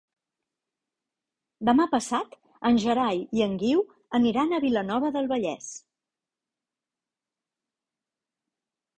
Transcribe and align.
Demà 1.67 1.83
passat 1.89 2.31
en 2.69 2.79
Gerai 2.83 3.19
i 3.39 3.43
en 3.47 3.53
Guiu 3.63 3.83
aniran 4.19 4.55
a 4.57 4.61
Vilanova 4.63 5.11
del 5.17 5.29
Vallès. 5.33 5.67